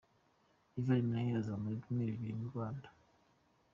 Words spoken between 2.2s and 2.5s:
mu